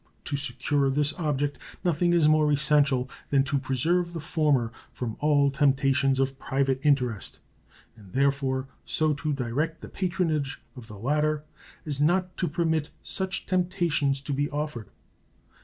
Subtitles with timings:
[0.25, 5.51] To secure this object nothing is more essential than to preserve the former from all
[5.51, 7.37] temptations of private interest,
[7.95, 11.43] and therefore so to direct the patronage of the latter
[11.85, 14.89] as not to permit such temptations to be offered.